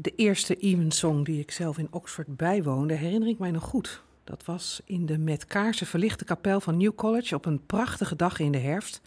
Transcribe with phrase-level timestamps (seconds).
[0.00, 4.02] De eerste Evensong die ik zelf in Oxford bijwoonde, herinner ik mij nog goed.
[4.24, 8.38] Dat was in de met kaarsen verlichte kapel van New College op een prachtige dag
[8.38, 9.00] in de herfst.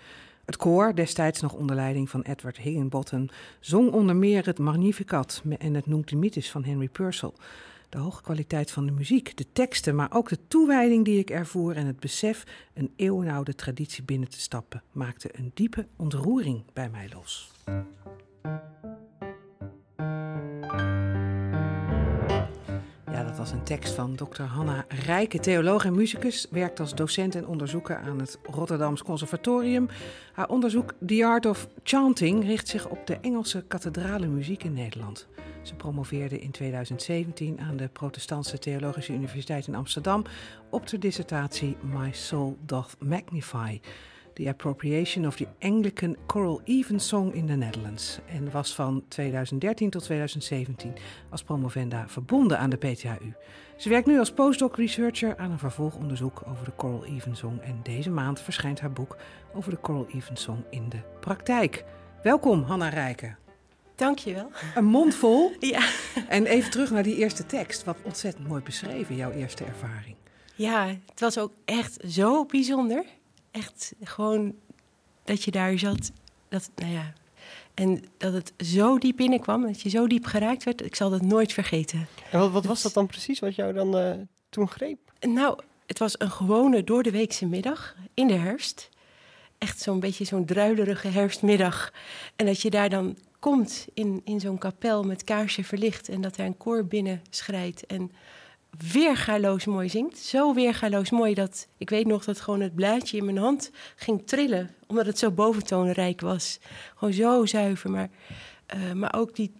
[0.45, 5.73] Het koor, destijds nog onder leiding van Edward Higginbotham, zong onder meer het Magnificat en
[5.73, 7.33] het Nunc van Henry Purcell.
[7.89, 11.75] De hoge kwaliteit van de muziek, de teksten, maar ook de toewijding die ik ervoer
[11.75, 17.09] en het besef een eeuwenoude traditie binnen te stappen, maakte een diepe ontroering bij mij
[17.13, 17.51] los.
[23.41, 24.41] Was een tekst van Dr.
[24.41, 26.47] Hanna Rijke, theoloog en muzikus.
[26.49, 29.89] Werkt als docent en onderzoeker aan het Rotterdams Conservatorium.
[30.33, 35.27] Haar onderzoek The Art of Chanting richt zich op de Engelse kathedrale muziek in Nederland.
[35.61, 40.23] Ze promoveerde in 2017 aan de Protestantse Theologische Universiteit in Amsterdam
[40.69, 43.79] op de dissertatie My Soul Doth Magnify.
[44.41, 48.19] The Appropriation of the Anglican Choral Evensong in the Netherlands.
[48.25, 50.93] En was van 2013 tot 2017
[51.29, 53.33] als promovenda verbonden aan de PTHU.
[53.77, 57.61] Ze werkt nu als postdoc researcher aan een vervolgonderzoek over de Choral Evensong.
[57.61, 59.17] En deze maand verschijnt haar boek
[59.53, 61.85] over de Choral Evensong in de praktijk.
[62.23, 63.37] Welkom, Hanna Rijken.
[63.95, 64.51] Dankjewel.
[64.75, 65.51] Een mond vol.
[65.59, 65.87] Ja.
[66.27, 67.83] En even terug naar die eerste tekst.
[67.83, 70.15] Wat ontzettend mooi beschreven, jouw eerste ervaring.
[70.55, 73.05] Ja, het was ook echt zo bijzonder.
[73.51, 74.55] Echt gewoon
[75.23, 76.11] dat je daar zat.
[76.49, 77.13] Dat, nou ja,
[77.73, 80.85] en dat het zo diep binnenkwam, dat je zo diep geraakt werd.
[80.85, 82.07] Ik zal dat nooit vergeten.
[82.31, 84.11] En wat, wat was dat dan precies wat jou dan uh,
[84.49, 84.99] toen greep?
[85.19, 88.89] Nou, het was een gewone door de weekse middag in de herfst.
[89.57, 91.93] Echt zo'n beetje zo'n druilerige herfstmiddag.
[92.35, 96.37] En dat je daar dan komt in, in zo'n kapel met kaarsje verlicht en dat
[96.37, 98.11] er een koor binnen schrijdt en
[98.91, 100.17] weergaloos mooi zingt.
[100.17, 104.27] Zo weergaloos mooi dat ik weet nog dat gewoon het blaadje in mijn hand ging
[104.27, 106.59] trillen, omdat het zo boventoonrijk was.
[106.95, 108.09] Gewoon zo zuiver, maar,
[108.75, 109.51] uh, maar ook die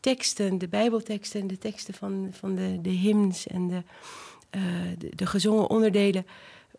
[0.00, 3.82] teksten, de bijbelteksten en de teksten van, van de, de hymns en de,
[4.56, 4.62] uh,
[4.98, 6.26] de, de gezongen onderdelen.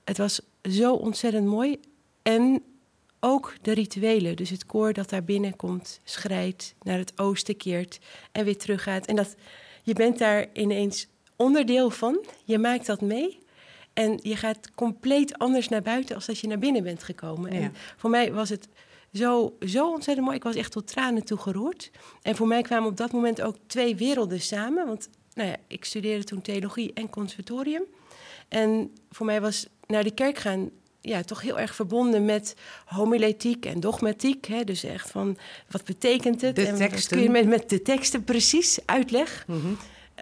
[0.04, 1.80] Het was zo ontzettend mooi.
[2.22, 2.64] En
[3.20, 4.36] ook de rituelen.
[4.36, 8.00] Dus het koor dat daar binnenkomt, schrijdt, naar het oosten keert
[8.32, 9.06] en weer teruggaat.
[9.06, 9.36] En dat,
[9.84, 12.25] je bent daar ineens onderdeel van.
[12.43, 13.39] Je maakt dat mee.
[13.93, 17.52] En je gaat compleet anders naar buiten als dat je naar binnen bent gekomen.
[17.52, 18.67] En voor mij was het
[19.14, 20.37] zo, zo ontzettend mooi.
[20.37, 21.92] Ik was echt tot tranen toe geroerd.
[22.21, 24.86] En voor mij kwamen op dat moment ook twee werelden samen.
[24.86, 27.83] Want nou ja, ik studeerde toen theologie en conservatorium.
[28.48, 30.69] En voor mij was naar de kerk gaan
[31.02, 32.55] ja, toch heel erg verbonden met
[32.86, 34.45] homiletiek en dogmatiek.
[34.45, 34.64] Hè?
[34.64, 35.37] Dus echt van
[35.69, 36.55] wat betekent het?
[36.55, 37.17] De en teksten.
[37.17, 39.43] kun je met, met de teksten precies uitleg.
[39.48, 39.73] Mhm.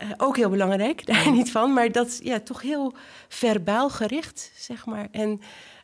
[0.03, 1.73] Uh, ook heel belangrijk, daar niet van.
[1.73, 2.93] Maar dat ja, toch heel
[3.27, 5.07] verbaal gericht, zeg maar.
[5.11, 5.41] En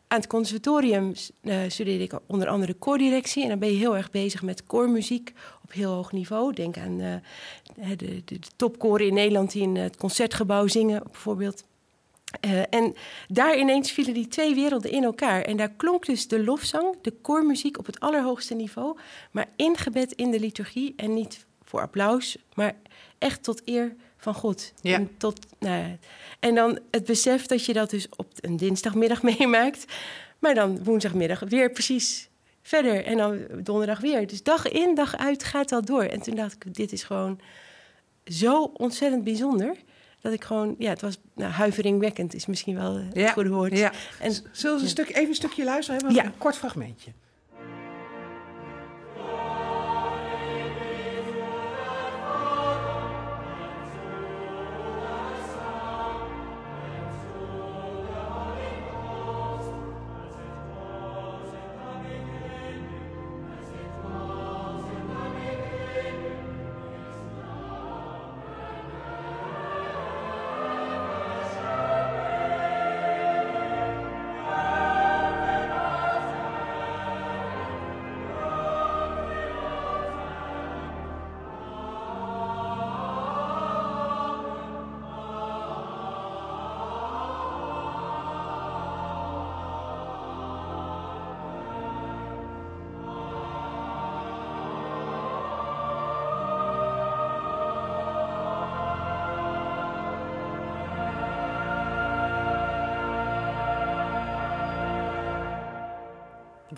[0.07, 3.43] aan het conservatorium uh, studeerde ik onder andere koordirectie.
[3.43, 5.33] En dan ben je heel erg bezig met koormuziek
[5.63, 6.53] op heel hoog niveau.
[6.53, 7.15] Denk aan uh,
[7.75, 11.63] de, de, de topkoren in Nederland die in het concertgebouw zingen, bijvoorbeeld.
[12.45, 12.95] Uh, en
[13.27, 15.41] daar ineens vielen die twee werelden in elkaar.
[15.41, 18.97] En daar klonk dus de lofzang, de koormuziek op het allerhoogste niveau,
[19.31, 22.73] maar ingebed in de liturgie en niet voor applaus, maar
[23.17, 24.73] echt tot eer van God.
[24.81, 24.95] Ja.
[24.95, 25.97] En, tot, nou,
[26.39, 29.85] en dan het besef dat je dat dus op een dinsdagmiddag meemaakt,
[30.39, 32.29] maar dan woensdagmiddag weer precies
[32.61, 34.27] verder en dan donderdag weer.
[34.27, 36.03] Dus dag in, dag uit gaat dat door.
[36.03, 37.39] En toen dacht ik, dit is gewoon
[38.25, 39.75] zo ontzettend bijzonder
[40.19, 43.77] dat ik gewoon, ja, het was nou, huiveringwekkend, is misschien wel het Ja, goede woord.
[43.77, 43.91] Ja.
[44.19, 45.99] En, Zullen we een stuk, even een stukje luisteren?
[45.99, 46.23] Hebben?
[46.23, 46.25] Ja.
[46.25, 47.11] Een kort fragmentje.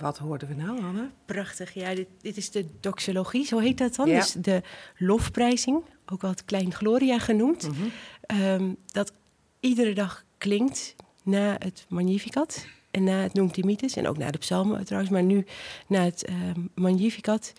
[0.04, 1.10] Wat hoorden we nou, Anne?
[1.26, 1.96] Prachtig, ja.
[1.96, 4.08] Dit, dit is de doxologie, zo heet dat dan.
[4.08, 4.20] Ja.
[4.20, 4.62] Dus de
[4.98, 7.68] lofprijzing, ook wel het Klein Gloria genoemd.
[7.68, 7.84] Mhm.
[8.22, 9.14] Ehm, dat
[9.60, 13.96] iedere dag klinkt na het Magnificat en na het Nunc Dimittis.
[13.96, 15.46] En ook na de psalmen trouwens, maar nu
[15.88, 17.54] na het ehm, Magnificat.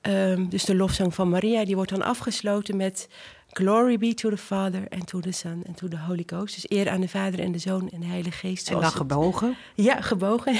[0.00, 3.08] Ehm, dus de lofzang van Maria, die wordt dan afgesloten met
[3.50, 6.54] Glory be to the Father and to the Son and to the Holy Ghost.
[6.54, 8.68] Dus eer aan de Vader en de Zoon en de Heilige Geest.
[8.68, 9.56] En dan het- gebogen.
[9.74, 10.54] Ja, gebogen.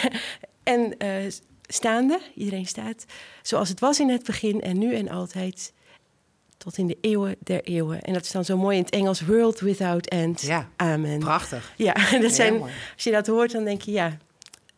[0.67, 1.33] En eh,
[1.67, 3.05] staande, iedereen staat.
[3.43, 5.73] Zoals het was in het begin en nu en altijd.
[6.57, 8.03] Tot in de eeuwen der eeuwen.
[8.03, 9.21] En dat is dan zo mooi in het Engels.
[9.21, 10.41] World without end.
[10.41, 11.19] Ja, Amen.
[11.19, 11.73] prachtig.
[11.77, 12.63] Ja, dat zijn,
[12.95, 14.17] als je dat hoort, dan denk je ja.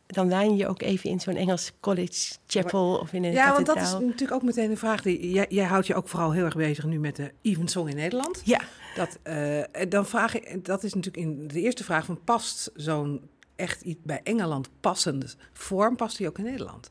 [0.06, 3.66] Dan wijn je ook even in zo'n Engels college chapel of in een Ja, want
[3.66, 5.02] dat is natuurlijk ook meteen een vraag.
[5.02, 7.96] Die, jij, jij houdt je ook vooral heel erg bezig nu met de Evensong in
[7.96, 8.40] Nederland.
[8.44, 8.60] Ja,
[8.96, 13.28] Dat, eh, dan vraag ik, dat is natuurlijk in de eerste vraag van past zo'n
[13.58, 16.90] echt iets bij Engeland passende vorm, past die ook in Nederland?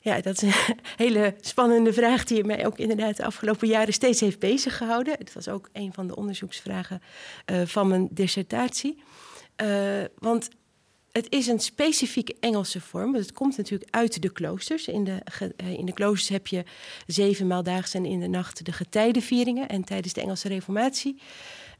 [0.00, 0.74] Ja, dat is een
[1.06, 5.14] hele spannende vraag die mij ook inderdaad de afgelopen jaren steeds heeft bezig gehouden.
[5.18, 7.02] Het was ook een van de onderzoeksvragen
[7.44, 9.02] eh, van mijn dissertatie.
[9.56, 10.48] Eh, want
[11.12, 13.12] het is een specifieke Engelse vorm.
[13.12, 14.88] want Het komt natuurlijk uit de kloosters.
[14.88, 15.22] In de,
[15.56, 16.64] eh, in de kloosters heb je
[17.06, 19.68] zeven maaldaags en in de nacht de getijdenvieringen.
[19.68, 21.20] En tijdens de Engelse Reformatie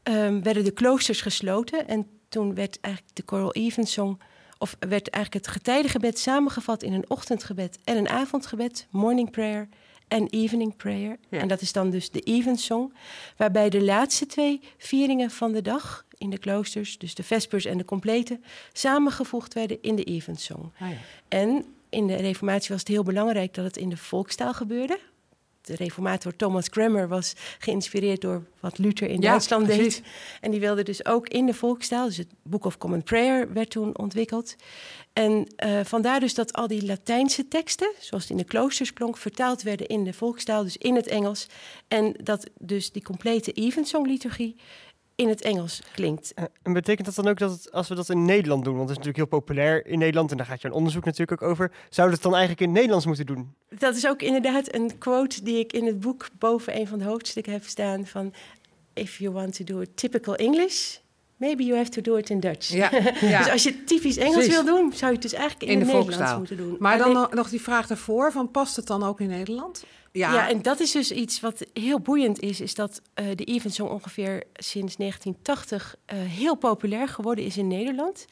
[0.02, 1.88] ehm, werden de kloosters gesloten.
[1.88, 4.20] En toen werd eigenlijk de Choral Evensong
[4.58, 9.68] of werd eigenlijk het getijdengebed samengevat in een ochtendgebed en een avondgebed, morning prayer
[10.08, 11.16] en evening prayer.
[11.28, 11.38] Ja.
[11.38, 12.94] En dat is dan dus de evensong,
[13.36, 17.78] waarbij de laatste twee vieringen van de dag in de kloosters, dus de vespers en
[17.78, 18.40] de complete,
[18.72, 20.70] samengevoegd werden in de evensong.
[20.78, 20.96] Ah, ja.
[21.28, 24.98] En in de reformatie was het heel belangrijk dat het in de volkstaal gebeurde.
[25.66, 29.94] De reformator Thomas Cranmer was geïnspireerd door wat Luther in Ja, Duitsland precies.
[29.96, 30.06] deed.
[30.40, 33.70] En die wilde dus ook in de volkstaal, dus het Book of Common Prayer werd
[33.70, 34.56] toen ontwikkeld.
[35.12, 39.16] En eh, vandaar dus dat al die Latijnse teksten, zoals het in de kloosters klonk,
[39.16, 41.46] vertaald werden in de volkstaal, dus in het Engels.
[41.88, 44.56] En dat dus die complete evensong-liturgie
[45.16, 46.34] in het Engels klinkt.
[46.34, 48.88] Eh, En betekent dat dan ook dat het, als we dat in Nederland doen, want
[48.88, 51.48] dat is natuurlijk heel populair in Nederland en daar gaat je een onderzoek natuurlijk ook
[51.50, 53.54] over, zouden we het dan eigenlijk in het Nederlands moeten doen?
[53.78, 57.04] Dat is ook inderdaad een quote die ik in het boek boven een van de
[57.04, 58.32] hoofdstukken heb staan van
[58.94, 60.96] if you want to do it typical English,
[61.36, 62.68] maybe you have to do it in Dutch.
[62.68, 62.90] Ja,
[63.20, 63.38] ja.
[63.38, 64.54] Dus als je het typisch Engels Precies.
[64.54, 66.38] wil doen, zou je het dus eigenlijk in, In de het Nederlands volkstaal.
[66.38, 66.76] moeten doen.
[66.78, 69.84] Maar dan nog die vraag daarvoor, van past het dan ook in Nederland?
[70.18, 73.90] Ja, en dat is dus iets wat heel boeiend is, is dat eh, de Evensong
[73.90, 78.26] ongeveer sinds 1980 eh, heel populair geworden is in Nederland.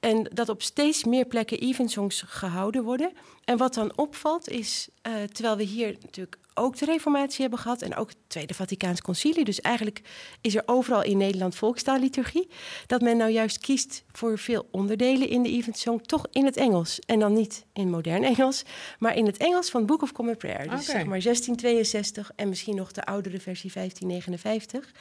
[0.00, 3.12] En dat op steeds meer plekken Evensongs gehouden worden.
[3.44, 7.82] En wat dan opvalt is, eh, terwijl we hier natuurlijk ook de Reformatie hebben gehad
[7.82, 10.00] en ook het Tweede Vaticaans Concilie, dus eigenlijk
[10.40, 12.48] is er overal in Nederland volkstaalliturgie,
[12.86, 16.98] dat men nou juist kiest voor veel onderdelen in de Evensong toch in het Engels.
[16.98, 18.62] En dan niet in modern Engels,
[18.98, 20.70] maar in het Engels van Book of Common Prayer.
[20.70, 24.92] Dus zeg maar 1662 en misschien nog de oudere versie 1559.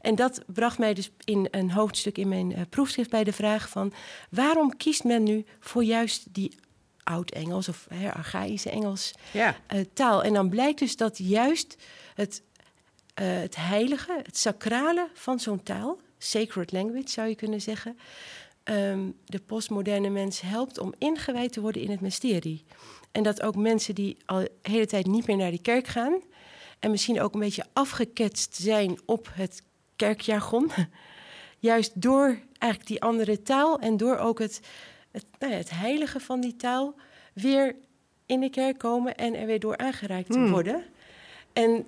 [0.00, 3.68] En dat bracht mij dus in een hoofdstuk in mijn eh, proefschrift bij de vraag
[3.68, 3.92] van
[4.30, 6.54] waarom kiest men nu voor juist die
[7.04, 9.56] oud-Engels of hè, archaïsche Engels ja.
[9.66, 10.22] eh, taal.
[10.22, 11.76] En dan blijkt dus dat juist
[12.14, 12.42] het,
[13.14, 17.98] eh, het heilige, het sacrale van zo'n taal, sacred language zou je kunnen zeggen,
[18.62, 22.64] ehm, de postmoderne mens helpt om ingewijd te worden in het mysterie.
[23.12, 26.22] En dat ook mensen die al de hele tijd niet meer naar die kerk gaan
[26.78, 29.62] en misschien ook een beetje afgeketst zijn op het
[29.96, 30.70] kerkjargon,
[31.58, 34.60] juist door eigenlijk die andere taal en door ook het,
[35.12, 36.94] het, nou ja, het heilige van die taal
[37.34, 37.76] weer
[38.26, 40.50] in de kerk komen en er weer door aangeraakt Hmm.
[40.50, 40.84] worden.
[41.52, 41.86] En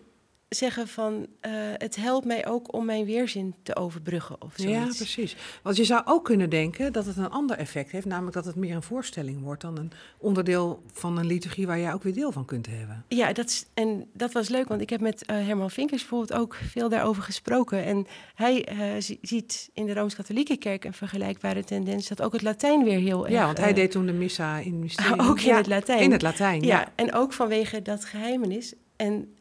[0.55, 4.97] zeggen van, eh, het helpt mij ook om mijn weerzin te overbruggen of ja, zoiets.
[4.97, 5.37] precies.
[5.63, 8.57] Want je zou ook kunnen denken dat het een ander effect heeft, namelijk dat het
[8.57, 12.33] meer een voorstelling wordt dan een onderdeel van een liturgie waar jij ook weer deel
[12.33, 13.05] van kunt hebben.
[13.09, 16.41] Ja, dat, is, en dat was leuk, want ik heb met eh, Herman Vinkers bijvoorbeeld
[16.41, 17.85] ook veel daarover gesproken.
[17.85, 22.43] En hij eh, zi- ziet in de Rooms-Katholieke Kerk een vergelijkbare tendens dat ook het
[22.43, 23.33] Latijn weer heel erg...
[23.35, 25.21] Ja, want hij deed toen de missa in mysterie.
[25.29, 26.01] ook in Ja, het Latijn.
[26.01, 26.93] In het Latijn, Ja, ja.
[26.95, 29.35] en ook vanwege dat geheimenis en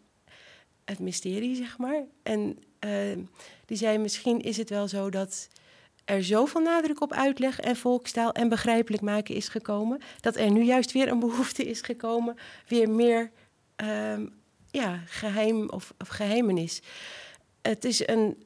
[0.85, 2.03] het mysterie, zeg maar.
[2.23, 3.17] En eh,
[3.65, 5.47] die zei, misschien is het wel zo dat
[6.05, 10.63] er zoveel nadruk op uitleg en volkstaal en begrijpelijk maken is gekomen, dat er nu
[10.63, 12.37] juist weer een behoefte is gekomen,
[12.67, 13.31] weer meer
[13.75, 14.25] ehm,
[14.71, 16.81] ja, geheim of, of geheimenis.
[17.61, 18.43] Het is een,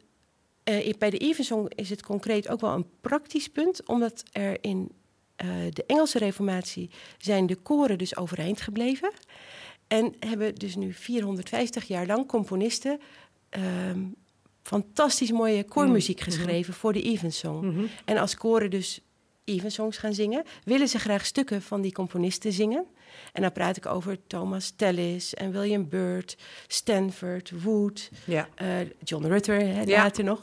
[0.63, 4.91] eh, bij de Evensong is het concreet ook wel een praktisch punt, omdat er in
[5.36, 9.12] eh, de Engelse Reformatie zijn de koren dus overeind gebleven.
[9.88, 13.00] En hebben dus nu 450 jaar lang componisten
[13.50, 14.00] ehm,
[14.63, 16.29] fantastisch mooie koormuziek Mhm.
[16.29, 17.62] geschreven voor de Evensong.
[17.63, 17.86] Mhm.
[18.06, 19.01] En als koren dus
[19.44, 22.86] Evensongs gaan zingen, willen ze graag stukken van die componisten zingen.
[23.34, 28.50] En dan praat ik over Thomas Tallis en William Byrd, Stanford, Wood, ja.
[28.56, 28.67] eh,
[29.03, 29.98] John Rutter, hè, Ja.
[30.03, 30.39] later nog.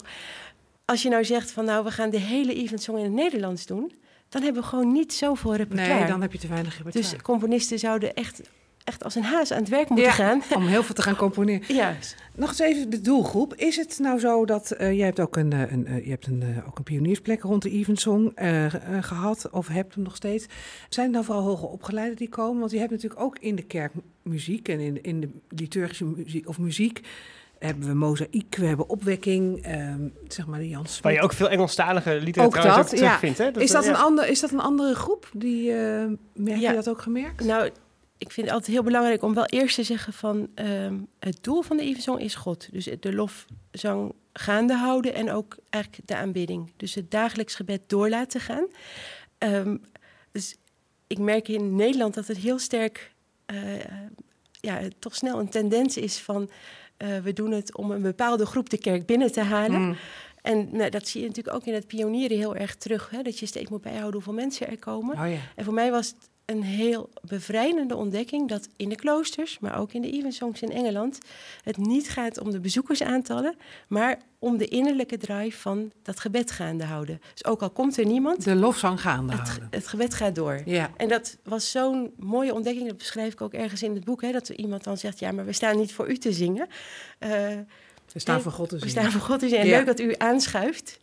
[0.85, 3.91] Als je nou zegt van nou, we gaan de hele Evensong in het Nederlands doen,
[4.29, 5.99] dan hebben we gewoon niet zoveel repertoire.
[5.99, 7.09] Nee, dan heb je te weinig repertoire.
[7.15, 8.41] Dus componisten zouden echt
[8.85, 10.11] echt als een haas aan het werk moeten Ja.
[10.13, 10.41] gaan.
[10.57, 11.75] Om heel veel te gaan componeren.
[11.75, 11.95] Ja,
[12.35, 13.53] Nog eens even de doelgroep.
[13.55, 16.27] Is het nou zo dat eh, jij hebt ook een, eh, een, eh, je hebt
[16.27, 20.15] een, eh, ook een pioniersplek rond de Evensong eh, eh, gehad, of hebt hem nog
[20.15, 20.45] steeds.
[20.89, 22.59] Zijn het nou vooral hoger opgeleiden die komen?
[22.59, 26.47] Want je hebt natuurlijk ook in de kerk muziek en in, in de liturgische muziek
[26.47, 27.01] of muziek
[27.59, 30.99] hebben we mozaïek, we hebben opwekking, ehm, zeg maar de Jans.
[30.99, 32.83] Waar je ook veel Engelstalige liederen Ook dat, ook ja.
[32.83, 33.37] terugvindt.
[33.37, 33.59] Hè?
[33.61, 35.29] is, dat een ander, is dat een andere groep?
[35.33, 36.69] Die, eh, merk Ja.
[36.69, 37.43] je dat ook gemerkt?
[37.45, 37.69] nou,
[38.17, 41.61] ik vind het altijd heel belangrijk om wel eerst te zeggen van ehm, het doel
[41.61, 42.67] van de Evensong is God.
[42.71, 46.71] Dus de lofzang gaande houden en ook eigenlijk de aanbidding.
[46.77, 48.67] Dus het dagelijks gebed door laten gaan.
[49.37, 49.77] Ehm,
[50.31, 50.55] dus
[51.07, 53.11] ik merk in Nederland dat het heel sterk,
[53.45, 53.57] eh,
[54.51, 56.49] ja, toch snel een tendens is van
[56.97, 59.81] eh, we doen het om een bepaalde groep de kerk binnen te halen.
[59.81, 59.95] Mm.
[60.41, 63.09] En nou, dat zie je natuurlijk ook in het pionieren heel erg terug.
[63.09, 63.21] Hè?
[63.21, 65.19] Dat je steeds moet bijhouden hoeveel mensen er komen.
[65.19, 65.39] Oh ja.
[65.55, 69.93] En voor mij was het een heel bevrijdende ontdekking dat in de kloosters, maar ook
[69.93, 71.17] in de evensongs in Engeland,
[71.63, 73.55] het niet gaat om de bezoekersaantallen,
[73.87, 77.21] maar om de innerlijke drive van dat gebed gaande houden.
[77.33, 79.67] Dus ook al komt er niemand, De lofzang gaande het, houden.
[79.71, 80.61] het gebed gaat door.
[80.65, 80.91] Ja.
[80.97, 84.31] En dat was zo'n mooie ontdekking, dat beschrijf ik ook ergens in het boek, hè,
[84.31, 86.67] dat iemand dan zegt, ja, maar we staan niet voor u te zingen.
[87.19, 87.29] Eh,
[88.13, 88.89] We staan voor God te we zien.
[88.89, 89.63] staan voor God te zingen.
[89.63, 89.77] En Ja.
[89.77, 90.99] leuk dat u aanschuift.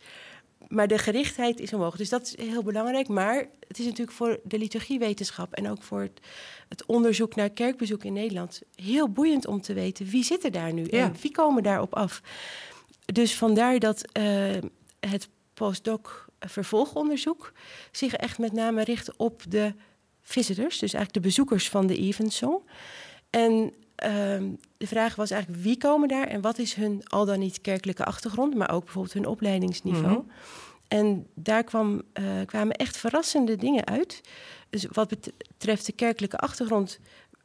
[0.73, 1.95] Maar de gerichtheid is omhoog.
[1.95, 3.07] Dus dat is heel belangrijk.
[3.07, 6.19] Maar het is natuurlijk voor de liturgiewetenschap en ook voor het,
[6.69, 10.73] het onderzoek naar kerkbezoek in Nederland heel boeiend om te weten wie zit er daar
[10.73, 11.05] nu Ja.
[11.05, 12.21] en wie komen daarop af.
[13.05, 14.23] Dus vandaar dat eh,
[14.99, 17.51] het postdoc vervolgonderzoek
[17.91, 19.73] zich echt met name richt op de
[20.21, 22.61] visitors, dus eigenlijk de bezoekers van de Evensong.
[23.29, 23.73] En
[24.03, 27.61] ehm, de vraag was eigenlijk wie komen daar en wat is hun al dan niet
[27.61, 30.13] kerkelijke achtergrond, maar ook bijvoorbeeld hun opleidingsniveau.
[30.13, 30.27] Mhm.
[30.87, 34.21] En daar kwam, eh, kwamen echt verrassende dingen uit.
[34.69, 36.99] Dus wat betreft de kerkelijke achtergrond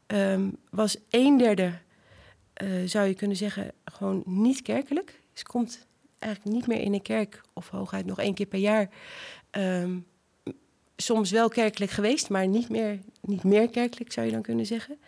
[0.07, 1.73] ehm, was een derde,
[2.53, 5.21] eh, zou je kunnen zeggen, gewoon niet kerkelijk.
[5.33, 5.87] Dus komt
[6.19, 8.89] eigenlijk niet meer in een kerk of hooguit nog één keer per jaar.
[9.51, 9.99] Ehm,
[10.97, 14.99] soms wel kerkelijk geweest, maar niet meer, niet meer kerkelijk zou je dan kunnen zeggen.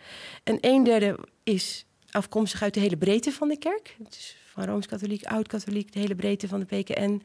[0.43, 3.95] En een derde is afkomstig uit de hele breedte van de kerk.
[4.09, 7.21] Dus van Rooms-Katholiek, Oud-Katholiek, de hele breedte van de PKN,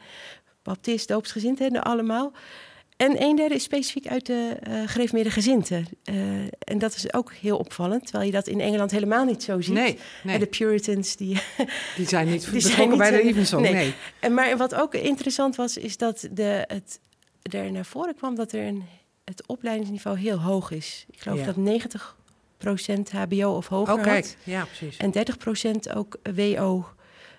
[0.63, 2.33] Baptist, doopsgezindheden, allemaal.
[2.97, 5.87] En een derde is specifiek uit de uh, gereformeerde gezinten.
[6.05, 6.17] Uh,
[6.59, 9.75] en dat is ook heel opvallend, terwijl je dat in Engeland helemaal niet zo ziet.
[9.75, 10.35] Nee, nee.
[10.35, 11.39] En de Puritans, die...
[11.97, 13.73] die zijn niet die zijn niet, bij de eh, Evensong, nee.
[13.73, 13.95] nee.
[14.21, 17.01] En maar wat ook interessant was, is dat de, het
[17.43, 18.85] er naar voren kwam dat er een,
[19.25, 21.05] het opleidingsniveau heel hoog is.
[21.11, 21.45] Ik geloof Ja.
[21.45, 22.17] dat 90
[23.13, 24.25] HBO of hoger Oh, kijk.
[24.25, 24.37] had.
[24.45, 24.97] Ja, precies.
[24.97, 25.13] En
[25.91, 26.87] 30% ook WO.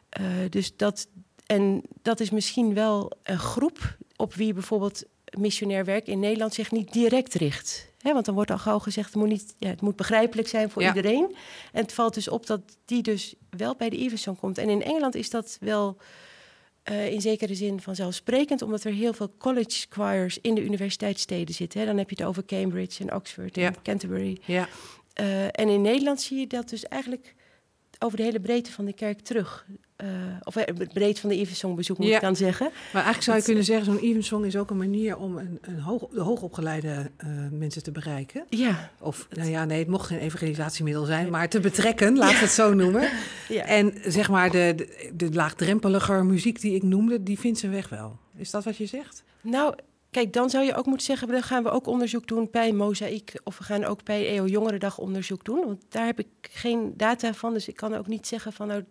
[0.10, 1.08] Eh, dus dat,
[1.46, 5.04] en dat is misschien wel een groep op wie bijvoorbeeld
[5.38, 7.92] missionair werk in Nederland zich niet direct richt.
[8.02, 10.70] Hè, want dan wordt al gauw gezegd, het moet, niet, ja, het moet begrijpelijk zijn
[10.70, 10.88] voor Ja.
[10.96, 11.36] iedereen.
[11.72, 14.58] En het valt dus op dat die dus wel bij de Evensong komt.
[14.58, 15.98] En in Engeland is dat wel
[16.84, 18.62] eh, in zekere zin vanzelfsprekend...
[18.62, 21.80] omdat er heel veel college choirs in de universiteitssteden zitten.
[21.80, 21.86] Hè.
[21.86, 23.68] Dan heb je het over Cambridge en Oxford Ja.
[23.68, 24.38] en Canterbury.
[24.46, 24.68] Ja,
[25.18, 27.36] Eh, en in Nederland zie je dat dus eigenlijk
[28.00, 29.66] over de hele breedte van de kerk terug.
[29.96, 30.08] Eh,
[30.44, 32.16] of eh, de breedte van de Evensongbezoek moet Ja.
[32.16, 32.66] ik dan zeggen.
[32.94, 35.58] maar eigenlijk zou je Het- kunnen zeggen, zo'n Evensong is ook een manier om een,
[35.62, 37.12] een hoog, de hoogopgeleide
[37.52, 38.46] mensen te bereiken.
[38.50, 42.50] Ja, Of, nou ja, nee, het mocht geen evangelisatiemiddel zijn, maar te betrekken, we het
[42.50, 43.10] zo noemen.
[43.50, 43.64] ja.
[43.66, 47.90] En zeg maar, de, de, de laagdrempeliger muziek die ik noemde, die vindt zijn weg
[47.90, 48.18] wel.
[48.36, 49.24] Is dat wat je zegt?
[49.42, 49.76] Nou,
[50.12, 51.28] kijk, dan zou je ook moeten zeggen...
[51.28, 53.40] dan gaan we ook onderzoek doen bij Mozaïek...
[53.44, 55.66] of we gaan ook bij EO Jongerendag onderzoek doen.
[55.66, 58.68] Want daar heb ik geen data van, dus ik kan ook niet zeggen van...
[58.68, 58.84] nou,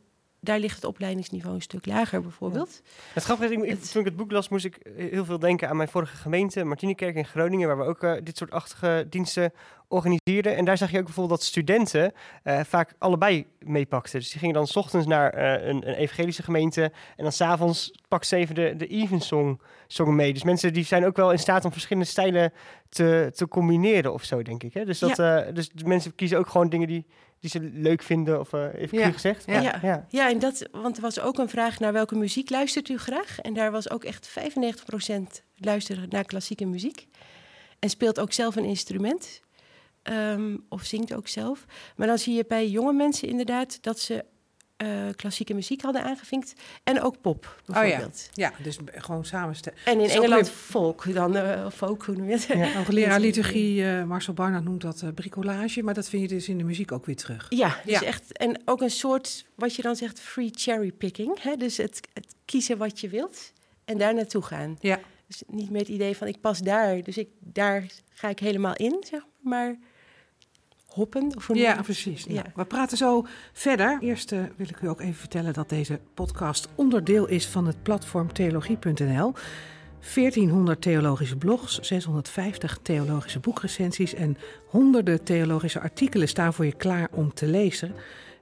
[0.47, 2.83] daar ligt het opleidingsniveau een stuk lager bijvoorbeeld.
[3.12, 5.76] Het grappige is, ik, toen ik het boek las, moest ik heel veel denken aan
[5.76, 9.53] mijn vorige gemeente, Martinikerk in Groningen, waar we ook eh, dit soort achtige diensten
[9.88, 10.57] organiseerden.
[10.57, 12.12] En daar zag je ook bijvoorbeeld dat studenten
[12.43, 14.19] eh, vaak allebei meepakten.
[14.19, 16.83] Dus die gingen dan 's ochtends naar eh, een, een evangelische gemeente
[17.17, 20.33] en dan s'avonds pakten ze even de, de Evensong zongen mee.
[20.33, 22.53] Dus mensen die zijn ook wel in staat om verschillende stijlen
[22.88, 24.75] te, te combineren of zo, denk ik.
[24.75, 24.85] Hè?
[24.85, 27.07] Dus, dat, eh, dus mensen kiezen ook gewoon dingen die,
[27.40, 29.11] die ze leuk vinden, of eh even Ja.
[29.11, 29.47] gezegd.
[29.47, 29.61] Ja.
[29.61, 29.78] Ja.
[29.83, 30.07] ja.
[30.09, 33.40] Ja, en dat, want er was ook een vraag naar welke muziek luistert u graag?
[33.40, 37.07] En daar was ook echt 95% luisteren naar klassieke muziek.
[37.78, 39.40] En speelt ook zelf een instrument.
[40.02, 41.64] Ehm, of zingt ook zelf.
[41.97, 44.25] Maar dan zie je bij jonge mensen inderdaad dat ze
[44.76, 46.52] eh, klassieke muziek hadden aangevinkt.
[46.85, 47.80] En ook pop, Oh ja.
[47.80, 48.28] bijvoorbeeld.
[48.33, 49.78] Ja, dus gewoon samenstellen.
[49.85, 52.42] En in Engeland weer- folk, dan eh, of folk, hoe noem je het?
[52.45, 52.73] Ja.
[52.78, 56.64] Hoogleraar liturgie eh, Marcel Barnard noemt dat bricolage, maar dat vind je dus in de
[56.64, 57.47] muziek ook weer terug.
[57.49, 58.02] Ja, dus Ja.
[58.06, 58.33] echt.
[58.38, 61.42] En ook een soort, wat je dan zegt, free cherry picking.
[61.42, 61.56] Hè?
[61.56, 63.52] Dus het, het kiezen wat je wilt
[63.85, 64.76] en daar naartoe gaan.
[64.80, 65.00] Ja.
[65.26, 68.75] Dus niet met het idee van ik pas daar, dus ik, daar ga ik helemaal
[68.75, 69.76] in, zeg maar.
[70.97, 71.33] Hoppen.
[71.37, 72.25] Of Ja, precies.
[72.25, 72.33] Ja.
[72.35, 73.99] Nou, we praten zo verder.
[74.00, 77.83] Eerst eh, wil ik u ook even vertellen dat deze podcast onderdeel is van het
[77.83, 79.33] platform theologie.nl.
[80.15, 84.37] 1400 theologische blogs, 650 theologische boekrecensies en
[84.67, 87.95] honderden theologische artikelen staan voor je klaar om te lezen.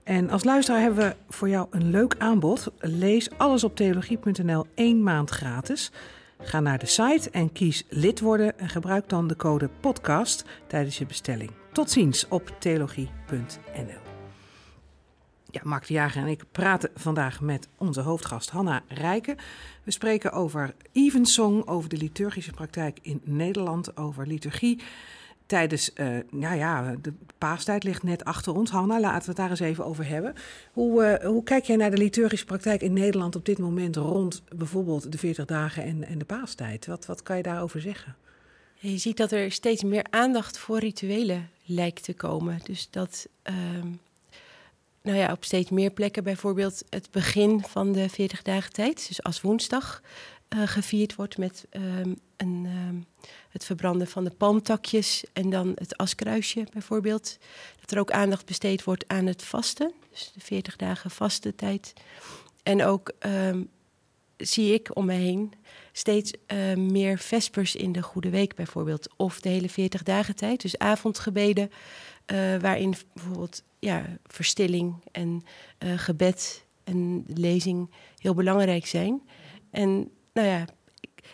[0.02, 2.72] En als luisteraar hebben we voor jou een leuk aanbod.
[2.78, 5.90] Lees alles op theologie.nl één maand gratis.
[6.38, 10.98] Ga naar de site en kies lid worden en gebruik dan de code podcast tijdens
[10.98, 11.63] je bestelling.
[11.74, 14.00] Tot ziens op theologie.nl.
[15.50, 19.36] Ja, Mark de Jager en ik praten vandaag met onze hoofdgast Hanna Rijken.
[19.84, 24.80] We spreken over Evensong, over de liturgische praktijk in Nederland, over liturgie.
[25.46, 25.92] Tijdens,
[26.30, 28.70] nou ja, de paastijd ligt net achter ons.
[28.70, 30.34] Hanna, laten we het daar eens even over hebben.
[30.72, 34.42] Hoe, eh, hoe kijk jij naar de liturgische praktijk in Nederland op dit moment rond
[34.56, 36.86] bijvoorbeeld de 40 dagen en, en de paastijd?
[36.86, 38.16] Wat, wat kan je daarover zeggen?
[38.74, 42.60] Je ziet dat er steeds meer aandacht voor rituelen lijkt te komen.
[42.64, 43.90] Dus dat ehm,
[45.02, 49.22] nou ja, op steeds meer plekken bijvoorbeeld het begin van de 40 dagen tijd, dus
[49.22, 50.02] als woensdag,
[50.48, 55.96] eh, gevierd wordt met ehm, een, ehm, het verbranden van de palmtakjes en dan het
[55.96, 57.38] askruisje bijvoorbeeld.
[57.80, 61.92] Dat er ook aandacht besteed wordt aan het vasten, dus de 40 dagen vastentijd.
[62.62, 63.12] En ook
[64.36, 65.52] zie ik om me heen
[65.96, 69.08] steeds eh, meer vespers in de Goede Week bijvoorbeeld.
[69.16, 71.70] Of de hele 40 dagen tijd, dus avondgebeden,
[72.26, 75.44] eh, waarin bijvoorbeeld ja, verstilling en
[75.78, 79.22] eh, gebed en lezing heel belangrijk zijn.
[79.70, 80.64] En nou ja,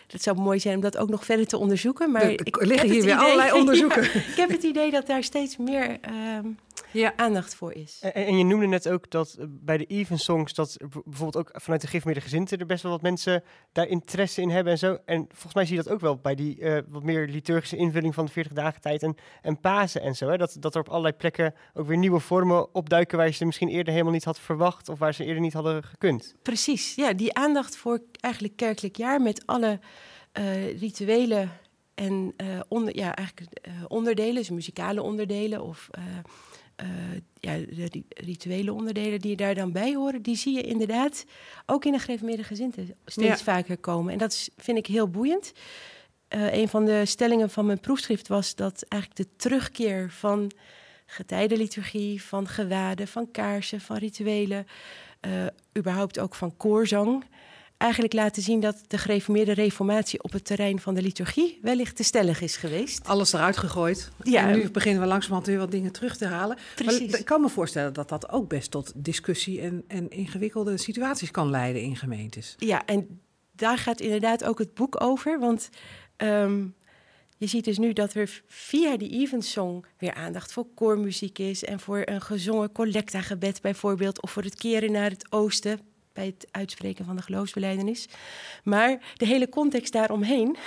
[0.07, 2.11] het zou mooi zijn om dat ook nog verder te onderzoeken.
[2.11, 4.03] Maar Er ik, liggen hier weer allerlei onderzoeken.
[4.03, 6.47] Ja, ik heb het idee dat daar steeds meer ehm,
[6.93, 7.13] Ja.
[7.15, 7.99] aandacht voor is.
[8.01, 11.37] En, en je noemde net ook dat eh, bij de Evensongs, dat er b- bijvoorbeeld
[11.47, 14.79] ook vanuit de gifmeerde gezinten er best wel wat mensen daar interesse in hebben en
[14.79, 14.97] zo.
[15.05, 18.13] En volgens mij zie je dat ook wel bij die eh, wat meer liturgische invulling
[18.13, 20.29] van de 40 dagen tijd en, en Pasen en zo.
[20.29, 20.37] Hè?
[20.37, 23.69] Dat, dat er op allerlei plekken ook weer nieuwe vormen opduiken waar je ze misschien
[23.69, 26.35] eerder helemaal niet had verwacht of waar ze eerder niet hadden gekund.
[26.41, 29.79] Precies, ja, die aandacht voor eigenlijk kerkelijk jaar met alle
[30.31, 31.49] eh, rituelen
[31.95, 35.89] en eh, onder, ja, eigenlijk, eh, onderdelen, dus muzikale onderdelen of
[37.39, 41.25] ja, de ri- rituele onderdelen die daar dan bij horen, die zie je inderdaad
[41.65, 43.53] ook in de gereformeerde gezinten steeds Ja.
[43.53, 44.13] vaker komen.
[44.13, 45.51] En dat is, vind ik heel boeiend.
[46.27, 50.51] Eh, een van de stellingen van mijn proefschrift was dat eigenlijk de terugkeer van
[51.05, 54.65] getijdenliturgie, van gewaden, van kaarsen, van rituelen,
[55.19, 55.31] eh,
[55.77, 57.23] überhaupt ook van koorzang,
[57.81, 62.03] eigenlijk laten zien dat de gereformeerde reformatie op het terrein van de liturgie wellicht te
[62.03, 63.07] stellig is geweest.
[63.07, 64.11] Alles eruit gegooid.
[64.23, 64.49] Ja.
[64.49, 66.57] En nu beginnen we langzamerhand weer wat dingen terug te halen.
[66.75, 67.11] Precies.
[67.11, 71.31] Maar ik kan me voorstellen dat dat ook best tot discussie en, en ingewikkelde situaties
[71.31, 72.55] kan leiden in gemeentes.
[72.57, 75.39] Ja, en daar gaat inderdaad ook het boek over.
[75.39, 75.69] Want
[76.15, 76.65] ehm,
[77.37, 81.63] je ziet dus nu dat er via die Evensong weer aandacht voor koormuziek is.
[81.63, 84.21] En voor een gezongen collectagebed bijvoorbeeld.
[84.21, 85.79] Of voor het keren naar het oosten
[86.25, 88.07] het uitspreken van de geloofsbelijdenis.
[88.63, 90.57] Maar de hele context daaromheen,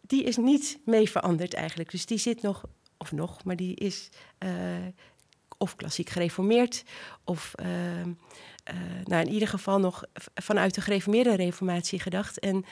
[0.00, 1.90] die is niet mee veranderd eigenlijk.
[1.90, 2.64] Dus die zit nog,
[2.96, 4.50] of nog, maar die is eh,
[5.58, 6.84] of klassiek gereformeerd...
[7.24, 8.12] of ehm,
[8.64, 12.38] eh, nou, in ieder geval nog vanuit de gereformeerde reformatie gedacht.
[12.38, 12.64] En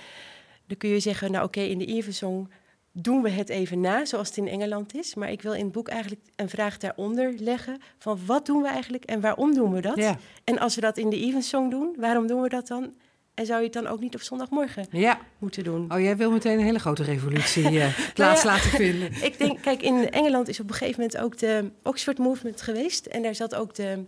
[0.66, 2.50] dan kun je zeggen, nou oké, in de Evensong
[2.98, 5.14] doen we het even na, zoals het in Engeland is.
[5.14, 8.68] Maar ik wil in het boek eigenlijk een vraag daaronder leggen van wat doen we
[8.68, 9.96] eigenlijk en waarom doen we dat?
[9.96, 10.18] Ja.
[10.44, 12.94] En als we dat in de Evensong doen, waarom doen we dat dan?
[13.34, 15.18] En zou je het dan ook niet op zondagmorgen Ja.
[15.38, 15.92] moeten doen?
[15.92, 18.62] Oh, jij wil meteen een hele grote revolutie eh, plaats Nou ja.
[18.64, 19.12] laten vinden.
[19.30, 23.06] Ik denk, kijk, in Engeland is op een gegeven moment ook de Oxford Movement geweest.
[23.06, 24.04] En daar zat ook de,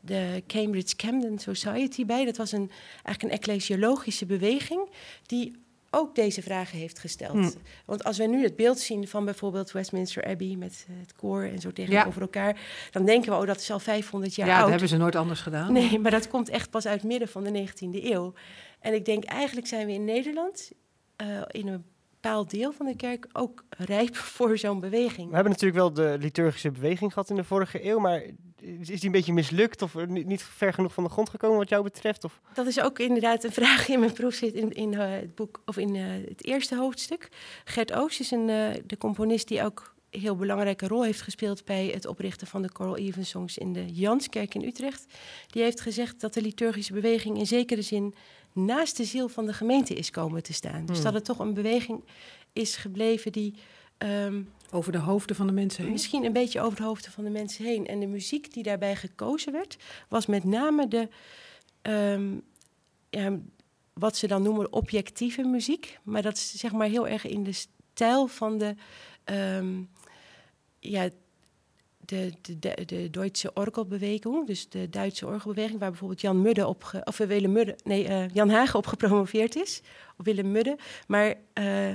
[0.00, 2.24] de Cambridge Camden Society bij.
[2.24, 2.70] Dat was een,
[3.02, 4.88] eigenlijk een ecclesiologische beweging
[5.26, 5.61] die
[5.94, 7.32] ook deze vragen heeft gesteld.
[7.32, 7.52] Hmm.
[7.84, 11.42] Want als wij nu het beeld zien van bijvoorbeeld Westminster Abbey met eh, het koor
[11.42, 14.68] en zo tegenover elkaar, dan denken we, oh, dat is al 500 jaar Ja, dat
[14.68, 15.72] hebben ze nooit anders gedaan.
[15.72, 18.32] Nee, maar dat komt echt pas uit het midden van de 19e eeuw.
[18.80, 20.72] En ik denk eigenlijk zijn we in Nederland
[21.16, 25.28] eh, in een bepaald deel van de kerk ook rijp voor zo'n beweging.
[25.28, 28.22] We hebben natuurlijk wel de liturgische beweging gehad in de vorige eeuw, maar
[28.62, 31.68] is die een beetje mislukt of niet niet ver genoeg van de grond gekomen wat
[31.68, 32.24] jou betreft?
[32.24, 32.40] Of?
[32.54, 35.76] Dat is ook inderdaad een vraag in mijn proefschrift in, in eh, het boek of
[35.76, 37.28] in eh, het eerste hoofdstuk.
[37.64, 41.64] Gert Oost is een, eh, de componist die ook een heel belangrijke rol heeft gespeeld
[41.64, 45.06] bij het oprichten van de Choral Evensongs in de Janskerk in Utrecht.
[45.46, 48.14] Die heeft gezegd dat de liturgische beweging in zekere zin
[48.52, 50.86] naast de ziel van de gemeente is komen te staan.
[50.86, 51.04] Dus Hmm.
[51.04, 52.04] dat het toch een beweging
[52.52, 53.54] is gebleven die
[53.98, 54.42] ehm,
[54.74, 55.92] Over de hoofden van de mensen heen.
[55.92, 57.86] misschien een beetje over de hoofden van de mensen heen.
[57.86, 59.76] En de muziek die daarbij gekozen werd,
[60.08, 61.08] was met name de,
[61.82, 62.38] ehm,
[63.10, 63.38] ja,
[63.92, 65.98] wat ze dan noemen objectieve muziek.
[66.02, 68.74] Maar dat is zeg maar heel erg in de stijl van de,
[69.24, 69.82] ehm,
[70.78, 71.08] ja,
[71.98, 77.16] de, de, de, Duitse orgelbeweging, dus de Duitse orgelbeweging, waar bijvoorbeeld Jan Mudde op, of
[77.16, 79.80] Willem Mudde, nee, uh, Jan Hagen op gepromoveerd is,
[80.18, 80.78] of Willem Mudde.
[81.06, 81.94] Maar uh,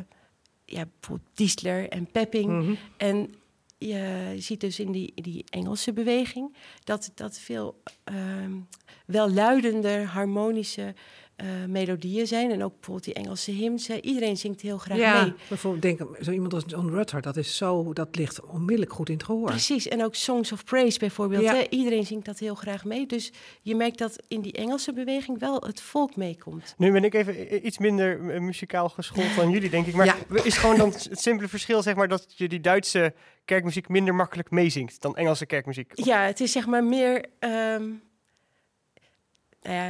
[0.67, 2.63] ja, bijvoorbeeld Diesler en Pepping.
[2.63, 2.73] Mhm.
[2.97, 3.35] En
[3.77, 8.67] je ziet dus in die, die Engelse beweging dat dat veel um,
[9.05, 10.95] welluidender, harmonische
[11.43, 12.51] uh, melodieën zijn.
[12.51, 13.89] En ook bijvoorbeeld die Engelse hymns.
[13.89, 15.33] Iedereen zingt heel graag ja, mee.
[15.47, 19.15] bijvoorbeeld denk zo iemand als John Rutter, dat is zo, dat ligt onmiddellijk goed in
[19.15, 19.45] het gehoor.
[19.45, 21.43] Precies, en ook Songs of Praise bijvoorbeeld.
[21.43, 21.53] Ja.
[21.55, 21.63] Hè?
[21.69, 23.05] Iedereen zingt dat heel graag mee.
[23.05, 26.75] Dus je merkt dat in die Engelse beweging wel het volk meekomt.
[26.77, 29.93] Nu ben ik even iets minder uh, muzikaal geschoold dan jullie, denk ik.
[29.93, 30.15] Maar Ja.
[30.43, 33.13] is gewoon dan het simpele verschil, zeg maar, dat je die Duitse
[33.45, 35.91] kerkmuziek minder makkelijk meezingt dan Engelse kerkmuziek?
[35.95, 37.25] Of- Ja, het is zeg maar meer...
[37.39, 37.83] ehm,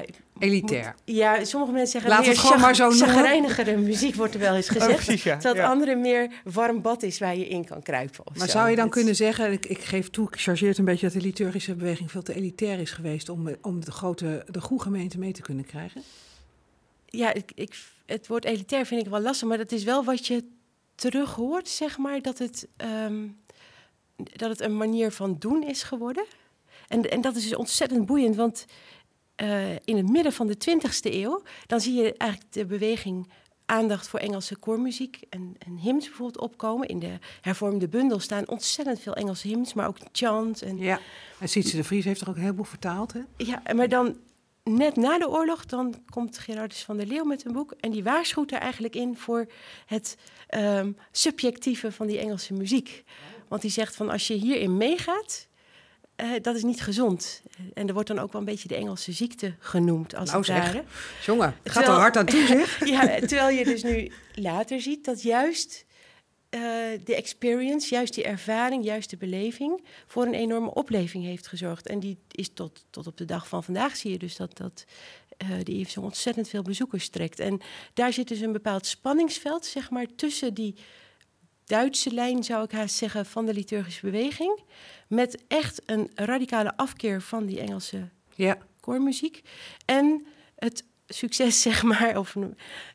[0.08, 0.96] ik Elitair.
[1.06, 3.84] Ja, sommige mensen zeggen meer het gewoon maar zo noemen.
[3.84, 4.96] muziek wordt er wel eens Oh, gezegd.
[5.06, 5.34] precies, ja.
[5.34, 5.70] Terwijl het Ja.
[5.72, 8.24] andere meer warm bad is waar je in kan kruipen.
[8.38, 8.52] Maar zo.
[8.58, 11.06] zou je dan Het- kunnen zeggen, ik, ik geef toe, ik chargeer het een beetje
[11.06, 14.84] dat de liturgische beweging veel te elitair is geweest om, om de grote, de goede
[14.84, 16.02] gemeente mee te kunnen krijgen?
[17.06, 20.28] Ja, ik, ik, het woord elitair vind ik wel lastig, maar dat is wel wat
[20.28, 20.44] je
[20.96, 23.28] terug hoort, zeg maar, dat het, ehm,
[24.16, 26.26] dat het een manier van doen is geworden.
[26.88, 28.66] En, en dat is dus ontzettend boeiend, want
[29.38, 33.32] eh, in het midden van de 20e eeuw, dan zie je eigenlijk de beweging
[33.66, 36.88] aandacht voor Engelse koormuziek en, en hymns bijvoorbeeld opkomen.
[36.88, 41.00] In de hervormde bundel staan ontzettend veel Engelse hymns, maar ook chant en Ja.
[41.40, 43.22] En Sietse de Vries heeft er ook een heleboel vertaald, hè?
[43.38, 44.18] Ja, maar dan
[44.64, 47.74] net na de oorlog, dan komt Gerardus van der Leeuw met een boek.
[47.80, 49.48] En die waarschuwt er eigenlijk in voor
[49.86, 53.04] het ehm, subjectieve van die Engelse muziek.
[53.48, 55.48] Want die zegt van als je hierin meegaat,
[56.18, 57.42] eh, dat is niet gezond.
[57.74, 60.48] En er wordt dan ook wel een beetje de Engelse ziekte genoemd, als Nou het
[60.48, 60.66] zeg.
[60.66, 60.84] ware.
[61.26, 62.80] Jongen, het gaat er hard aan toe, zeg.
[62.90, 65.86] Ja, terwijl je dus nu later ziet dat juist
[66.50, 66.62] eh,
[67.04, 71.88] de experience, juist die ervaring, juist de beleving voor een enorme opleving heeft gezorgd.
[71.88, 74.86] En die is tot, tot op de dag van vandaag zie je dus dat, dat
[75.38, 77.40] eh die heeft zo ontzettend veel bezoekers trekt.
[77.40, 77.62] En
[77.94, 80.76] daar zit dus een bepaald spanningsveld, zeg maar, tussen die
[81.68, 84.60] Duitse lijn, zou ik haast zeggen, van de liturgische beweging.
[85.08, 88.58] Met echt een radicale afkeer van die Engelse Ja.
[88.80, 89.42] koormuziek.
[89.86, 90.26] En
[90.56, 92.36] het succes, zeg maar, of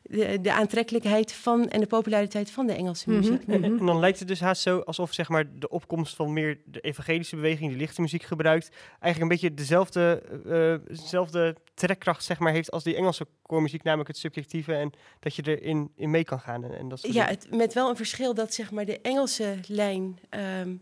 [0.03, 3.47] de, de aantrekkelijkheid van en de populariteit van de Engelse Mhm, muziek.
[3.47, 3.63] mhm.
[3.63, 6.79] En dan lijkt het dus haast zo alsof zeg maar, de opkomst van meer de
[6.79, 12.51] evangelische beweging, die lichte muziek gebruikt, eigenlijk een beetje dezelfde, eh, dezelfde trekkracht zeg maar,
[12.53, 16.39] heeft als die Engelse koormuziek, namelijk het subjectieve en dat je erin in mee kan
[16.39, 16.63] gaan.
[16.63, 19.55] En, en dat soort Ja, het, met wel een verschil dat zeg maar, de Engelse
[19.67, 20.75] lijn ehm,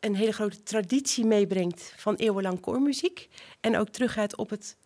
[0.00, 3.28] een hele grote traditie meebrengt van eeuwenlang koormuziek.
[3.60, 4.76] En ook teruggaat op het,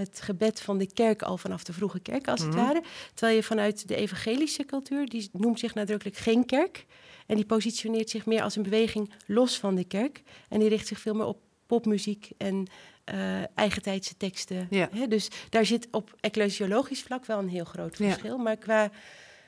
[0.00, 2.58] het gebed van de kerk al vanaf de vroege kerk, als het Mhm.
[2.64, 2.82] ware.
[3.14, 6.86] Terwijl je vanuit de evangelische cultuur, die noemt zich nadrukkelijk geen kerk.
[7.26, 10.22] En die positioneert zich meer als een beweging los van de kerk.
[10.48, 12.66] En die richt zich veel meer op popmuziek en
[13.04, 13.16] eh
[13.54, 14.66] eigentijdse teksten.
[14.70, 14.88] Ja.
[14.94, 15.08] Hè?
[15.08, 18.06] Dus daar zit op ecclesiologisch vlak wel een heel groot Ja.
[18.08, 18.38] verschil.
[18.38, 18.90] Maar qua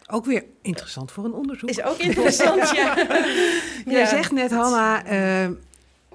[0.07, 1.69] Ook weer interessant voor een onderzoek.
[1.69, 2.95] is ook interessant, ja.
[3.85, 4.07] Jij Ja.
[4.07, 5.51] zegt net, Hanna, eh,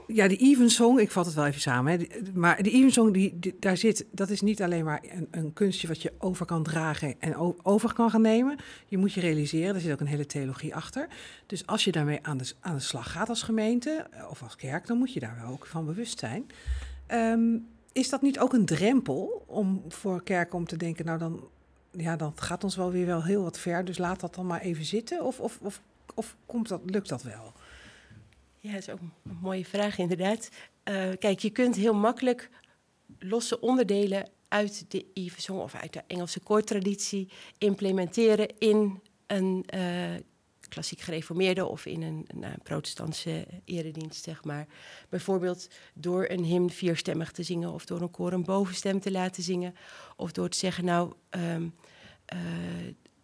[0.08, 3.56] ja, de Evensong, ik vat het wel even samen, hè, maar de Evensong, die, die-
[3.60, 7.15] daar zit, dat is niet alleen maar een, een kunstje wat je over kan dragen
[7.20, 8.58] en over kan gaan nemen.
[8.88, 11.08] Je moet je realiseren, er zit ook een hele theologie achter.
[11.46, 14.56] Dus als je daarmee aan de, aan de slag gaat als gemeente eh, of als
[14.56, 16.46] kerk, dan moet je daar wel ook van bewust zijn.
[17.08, 17.58] Ehm,
[17.91, 21.48] is dat niet ook een drempel om voor kerken om te denken, nou dan,
[21.91, 24.62] ja, dat gaat ons wel weer wel heel wat ver, dus laat dat dan maar
[24.62, 25.24] even zitten?
[25.26, 25.82] Of, of, of,
[26.15, 27.54] of komt dat, lukt dat wel?
[28.68, 30.50] Ja, dat is ook een mooie vraag inderdaad.
[30.84, 32.50] Eh, kijk, je kunt heel makkelijk
[33.20, 40.16] losse onderdelen uit de Evensong of uit de Engelse koortraditie implementeren in een eh,
[40.70, 44.68] klassiek gereformeerde of in een, een, eh, protestantse eredienst, zeg maar.
[45.10, 49.44] Bijvoorbeeld door een hymn vierstemmig te zingen of door een koor een bovenstem te laten
[49.44, 49.76] zingen
[50.16, 51.68] of door te zeggen, nou, ehm,
[52.26, 52.38] eh,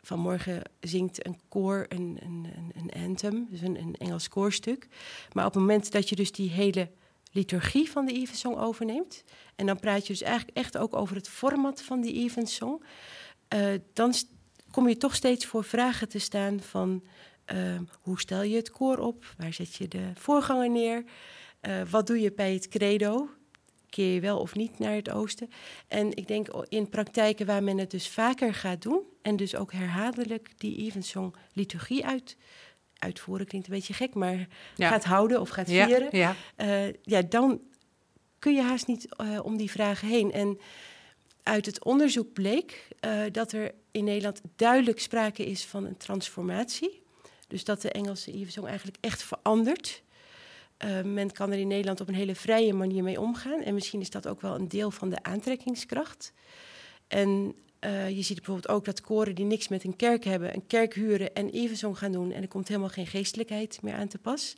[0.03, 4.87] vanmorgen zingt een koor een, een, een, anthem, dus een, een Engels koorstuk.
[5.31, 6.89] Maar op het moment dat je dus die hele
[7.31, 9.23] liturgie van de Evensong overneemt,
[9.55, 12.83] en dan praat je dus eigenlijk echt ook over het format van die Evensong,
[13.47, 14.13] eh, dan
[14.71, 17.03] kom je toch steeds voor vragen te staan van
[17.45, 21.03] eh, hoe stel je het koor op, waar zet je de voorganger neer,
[21.63, 23.29] Eh, wat doe je bij het credo,
[23.89, 25.49] keer je wel of niet naar het oosten.
[25.87, 29.71] En ik denk in praktijken waar men het dus vaker gaat doen en dus ook
[29.71, 32.37] herhaaldelijk die Evensong liturgie uit,
[32.97, 34.89] uitvoeren, klinkt een beetje gek, maar Ja.
[34.89, 36.35] gaat houden of gaat vieren, ja.
[36.55, 37.61] eh, ja, dan
[38.39, 40.31] kun je haast niet eh, om die vragen heen.
[40.31, 40.59] En
[41.43, 47.01] uit het onderzoek bleek eh, dat er in Nederland duidelijk sprake is van een transformatie.
[47.47, 50.03] Dus dat de Engelse Evensong eigenlijk echt verandert.
[50.85, 53.61] Uh, men kan er in Nederland op een hele vrije manier mee omgaan.
[53.61, 56.33] En misschien is dat ook wel een deel van de aantrekkingskracht.
[57.07, 60.67] En uh, je ziet bijvoorbeeld ook dat koren die niks met een kerk hebben, een
[60.67, 62.31] kerk huren en evenzong gaan doen.
[62.31, 64.55] En er komt helemaal geen geestelijkheid meer aan te pas.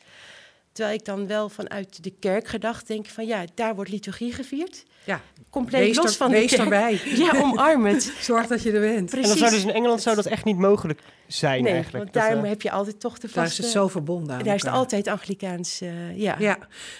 [0.71, 4.83] Terwijl ik dan wel vanuit de kerk gedacht denk van ja, daar wordt liturgie gevierd.
[5.03, 6.69] Ja, compleet los van wees de kerk.
[6.69, 7.01] erbij.
[7.25, 8.03] Ja, omarm het.
[8.19, 9.09] Zorg dat je er bent.
[9.09, 9.31] Precies.
[9.31, 12.03] En dan zou dus in Engeland zou dat echt niet mogelijk zijn nee, eigenlijk.
[12.03, 13.39] want daar uh, heb je altijd toch de vaste...
[13.39, 16.35] Daar is het zo verbonden aan Daar is het altijd Anglikaans, uh, ja.
[16.39, 16.57] Ja,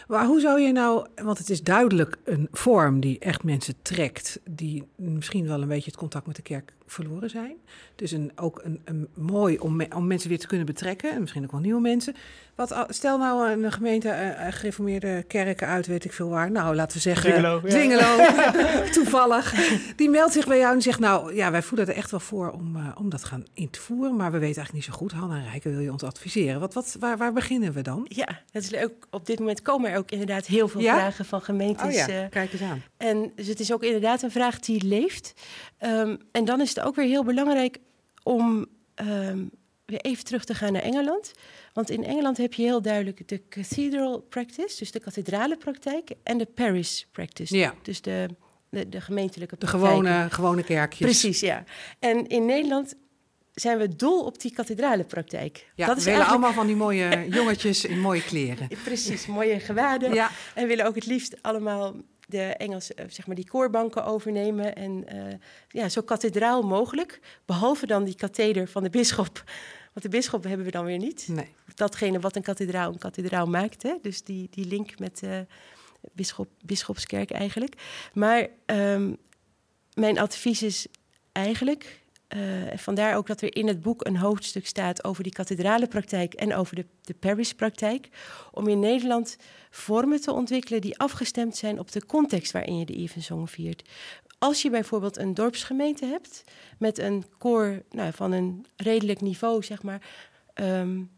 [0.07, 1.07] maar hoe zou je nou...
[1.15, 4.39] Want het is duidelijk een vorm die echt mensen trekt...
[4.49, 7.55] die misschien wel een beetje het contact met de kerk verloren zijn.
[7.95, 11.11] Dus een, ook een, een mooi om, me, om mensen weer te kunnen betrekken.
[11.11, 12.15] En misschien ook wel nieuwe mensen.
[12.55, 16.51] Wat, stel nou een gemeente uh, gereformeerde kerken uit, weet ik veel waar.
[16.51, 17.41] Nou, laten we zeggen...
[17.41, 17.59] Ja.
[17.59, 18.17] Dwingelo,
[18.91, 19.53] toevallig.
[19.95, 20.99] Die meldt zich bij jou en zegt...
[20.99, 23.81] nou, ja, wij voelen er echt wel voor om, uh, om dat gaan in te
[23.81, 24.14] voeren...
[24.15, 25.11] maar we weten eigenlijk niet zo goed.
[25.11, 26.59] Hanna Rijken, wil je ons adviseren?
[26.59, 28.05] Wat, wat, waar, waar beginnen we dan?
[28.09, 29.07] Ja, dat is leuk.
[29.09, 30.95] Op dit moment komen er ook inderdaad heel veel ja?
[30.95, 31.85] vragen van gemeentes.
[31.85, 32.83] Oh ja, kijk eens aan.
[32.97, 35.33] En dus het is ook inderdaad een vraag die leeft.
[35.79, 37.77] Um, en dan is het ook weer heel belangrijk
[38.23, 38.65] om...
[39.01, 39.51] Um,
[39.85, 41.31] weer even terug te gaan naar Engeland.
[41.73, 46.37] Want in Engeland heb je heel duidelijk de cathedral practice, dus de kathedrale praktijk, en
[46.37, 47.73] de parish practice, ja.
[47.81, 48.27] dus de,
[48.69, 49.81] de, de gemeentelijke praktijk.
[49.81, 50.99] De gewone, gewone kerkjes.
[50.99, 51.63] Precies, ja.
[51.99, 52.95] En in Nederland
[53.55, 55.71] zijn we dol op die kathedrale praktijk.
[55.75, 58.67] Ja, dat is we willen allemaal van die mooie jongetjes in mooie kleren.
[58.83, 60.13] Precies, mooie gewaden.
[60.13, 60.31] Ja.
[60.53, 61.95] En willen ook het liefst allemaal
[62.27, 64.75] de Engelse, zeg maar die koorbanken overnemen.
[64.75, 65.33] En uh,
[65.69, 67.19] ja, zo kathedraal mogelijk.
[67.45, 69.43] Behalve dan die katheder van de bisschop.
[69.93, 71.27] Want de bisschop hebben we dan weer niet.
[71.27, 71.47] Nee.
[71.75, 73.83] Datgene wat een kathedraal een kathedraal maakt.
[73.83, 73.93] Hè?
[74.01, 75.39] Dus die, die link met uh,
[76.11, 77.73] bisschop, bisschopskerk eigenlijk.
[78.13, 79.17] Maar um,
[79.93, 80.87] mijn advies is
[81.31, 82.03] eigenlijk...
[82.35, 82.41] Uh,
[82.75, 86.55] vandaar ook dat er in het boek een hoofdstuk staat over die kathedrale praktijk en
[86.55, 88.09] over de, de parish-praktijk.
[88.51, 89.37] Om in Nederland
[89.69, 93.89] vormen te ontwikkelen die afgestemd zijn op de context waarin je de Evensong viert.
[94.39, 96.43] Als je bijvoorbeeld een dorpsgemeente hebt
[96.79, 100.01] met een koor nou, van een redelijk niveau, zeg maar.
[100.53, 101.11] Um,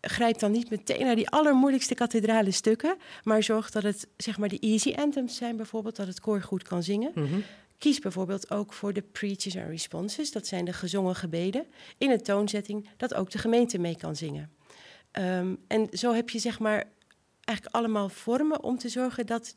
[0.00, 4.48] grijp dan niet meteen naar die allermoeilijkste kathedrale stukken, maar zorg dat het zeg maar
[4.48, 7.10] de easy anthems zijn bijvoorbeeld, dat het koor goed kan zingen.
[7.14, 7.42] -hmm.
[7.78, 11.66] Kies bijvoorbeeld ook voor de preaches and responses, dat zijn de gezongen gebeden,
[11.98, 14.50] in een toonzetting dat ook de gemeente mee kan zingen.
[15.12, 16.84] Um, en zo heb je zeg maar
[17.44, 19.56] eigenlijk allemaal vormen om te zorgen dat,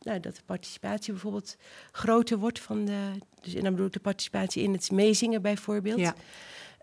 [0.00, 1.56] nou, dat de participatie bijvoorbeeld
[1.92, 3.10] groter wordt van de.
[3.40, 5.98] Dus en dan bedoel ik de participatie in het meezingen bijvoorbeeld.
[6.00, 6.14] Ja.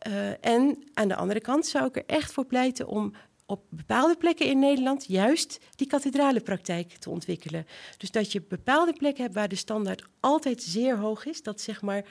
[0.08, 3.14] Uh, en aan de andere kant zou ik er echt voor pleiten om
[3.52, 7.66] op bepaalde plekken in Nederland juist die kathedrale praktijk te ontwikkelen.
[7.98, 11.44] Dus dat je bepaalde plekken hebt waar de standaard altijd zeer hoog is.
[11.44, 12.06] Dat zeg maar,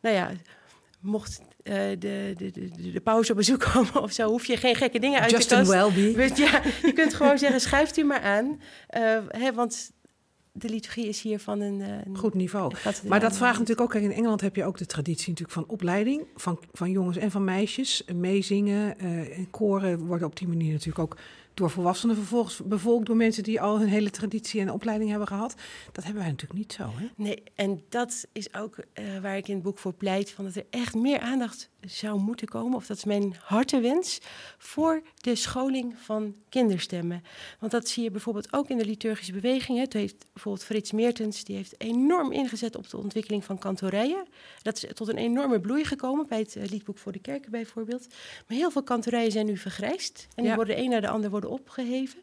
[0.00, 0.30] nou ja,
[1.00, 4.74] mocht uh, de, de, de, de pauze op bezoek komen of zo, hoef je geen
[4.74, 5.70] gekke dingen uit Justin te kast.
[5.70, 6.14] Welby.
[6.44, 8.60] Ja, je kunt gewoon zeggen, schuift u maar aan.
[8.96, 9.90] Uh, hè, want
[10.58, 11.80] de liturgie is hier van een...
[11.80, 12.72] een Goed niveau.
[13.08, 13.90] Maar dat vraagt natuurlijk ook...
[13.90, 16.26] Kijk, in Engeland heb je ook de traditie natuurlijk van opleiding...
[16.34, 18.04] van, van jongens en van meisjes.
[18.14, 21.16] Meezingen uh, en koren worden op die manier natuurlijk ook...
[21.56, 25.54] door volwassenen vervolgens bevolkt door mensen die al hun hele traditie en opleiding hebben gehad.
[25.92, 26.90] Dat hebben wij natuurlijk niet zo.
[26.96, 27.06] Hè?
[27.16, 30.54] Nee, en dat is ook uh, waar ik in het boek voor pleit: van dat
[30.54, 34.20] er echt meer aandacht zou moeten komen, of dat is mijn hartewens,
[34.58, 37.22] voor de scholing van kinderstemmen.
[37.60, 39.78] Want dat zie je bijvoorbeeld ook in de liturgische beweging.
[39.78, 44.26] Het heeft bijvoorbeeld Frits Meertens, die heeft enorm ingezet op de ontwikkeling van kantorijen.
[44.62, 48.06] Dat is tot een enorme bloei gekomen, bij het liedboek voor de kerken bijvoorbeeld.
[48.48, 50.26] Maar heel veel kantorijen zijn nu vergrijsd.
[50.34, 50.54] En die Ja.
[50.54, 52.18] worden de een naar de ander worden opgeheven.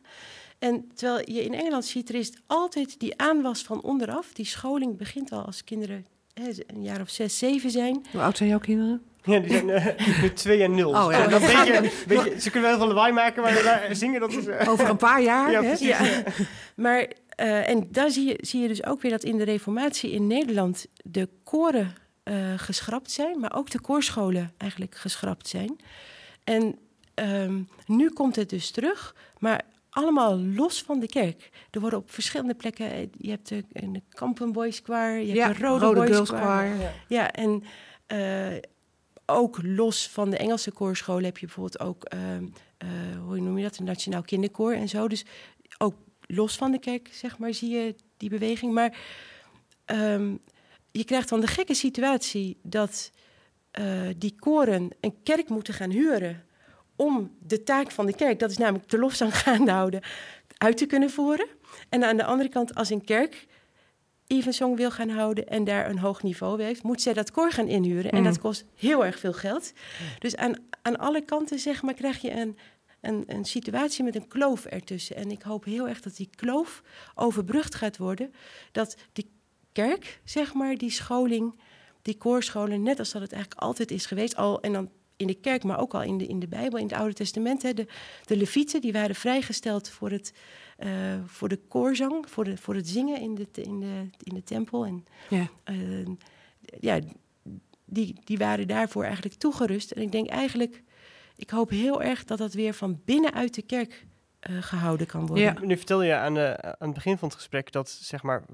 [0.59, 4.33] En terwijl je in Engeland ziet, er is altijd die aanwas van onderaf.
[4.33, 8.05] Die scholing begint al als kinderen hè, een jaar of zes, zeven zijn.
[8.11, 9.01] Hoe oud zijn jouw kinderen?
[9.23, 10.89] Ja, die zijn uh, nu 2 en 0.
[10.89, 11.27] Oh, ja.
[11.27, 14.47] dat beetje, beetje, ze kunnen wel heel veel lawaai maken, maar daar zingen dat is...
[14.47, 15.51] Uh, Over een paar jaar.
[15.51, 15.67] Ja, hè?
[15.67, 15.87] precies.
[15.87, 16.23] Ja,
[16.75, 17.07] maar
[17.39, 20.27] uh, en daar zie je, zie je dus ook weer dat in de reformatie in
[20.27, 25.79] Nederland de koren uh, geschrapt zijn, maar ook de koorscholen eigenlijk geschrapt zijn.
[26.43, 26.77] En
[27.15, 31.49] um, nu komt het dus terug, maar allemaal los van de kerk.
[31.71, 35.47] Er worden op verschillende plekken, je hebt de, de Kampen Boys Choir, je hebt Ja,
[35.47, 36.41] de Rode, Rode Boys Girls Choir.
[36.41, 36.79] Choir.
[36.79, 36.93] ja.
[37.07, 37.63] Ja, en
[38.07, 38.59] uh,
[39.25, 43.63] ook los van de Engelse koorscholen heb je bijvoorbeeld ook, uh, uh, hoe noem je
[43.63, 45.07] dat, een nationaal kinderkoor en zo.
[45.07, 45.25] Dus
[45.77, 48.73] ook los van de kerk, zeg maar, zie je die beweging.
[48.73, 48.97] Maar
[49.85, 50.39] um,
[50.91, 53.11] je krijgt dan de gekke situatie dat
[53.79, 56.43] uh, die koren een kerk moeten gaan huren
[57.03, 60.01] om de taak van de kerk, dat is namelijk de lofzang gaande houden,
[60.57, 61.47] uit te kunnen voeren.
[61.89, 63.47] En aan de andere kant, als een kerk
[64.27, 67.67] Evensong wil gaan houden en daar een hoog niveau heeft, moet zij dat koor gaan
[67.67, 68.11] inhuren.
[68.11, 68.23] En Mm.
[68.23, 69.73] dat kost heel erg veel geld.
[70.19, 72.57] Dus aan, aan alle kanten, zeg maar, krijg je een,
[73.01, 75.15] een, een situatie met een kloof ertussen.
[75.15, 76.81] En ik hoop heel erg dat die kloof
[77.15, 78.33] overbrugd gaat worden.
[78.71, 79.31] Dat die
[79.71, 81.59] kerk, zeg maar, die scholing,
[82.01, 84.89] die koorscholen, net als dat het eigenlijk altijd is geweest, al en dan
[85.23, 87.61] in de kerk, maar ook al in de, in de Bijbel, in het Oude Testament.
[87.61, 87.87] Hè, de,
[88.25, 90.33] de Levieten die waren vrijgesteld voor, het,
[90.79, 90.89] uh,
[91.25, 94.85] voor de koorzang, voor, de, voor het zingen in de, in de, in de tempel.
[94.85, 95.47] En, Ja.
[95.69, 96.07] uh,
[96.79, 96.99] ja,
[97.85, 99.91] die, die waren daarvoor eigenlijk toegerust.
[99.91, 100.83] En ik denk eigenlijk,
[101.35, 104.05] ik hoop heel erg dat dat weer van binnenuit de kerk
[104.49, 105.45] uh, gehouden kan worden.
[105.45, 105.55] Ja.
[105.61, 108.47] Nu vertelde je aan, aan het begin van het gesprek dat zeg maar 95%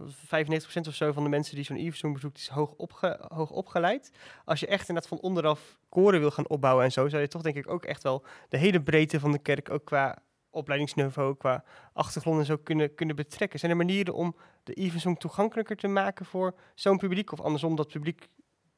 [0.88, 4.12] of zo van de mensen die zo'n Iversong bezoekt is hoog, opge, hoog opgeleid.
[4.46, 7.42] Als je echt inderdaad van onderaf koren wil gaan opbouwen en zo, zou je toch
[7.42, 10.18] denk ik ook echt wel de hele breedte van de kerk ook qua
[10.50, 13.60] opleidingsniveau, qua achtergrond en zo kunnen, kunnen betrekken.
[13.60, 17.32] Zijn er manieren om de Evensong toegankelijker te maken voor zo'n publiek?
[17.32, 18.28] Of andersom, dat publiek